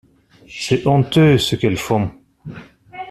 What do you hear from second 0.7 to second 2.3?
honteux ce qu'elles font.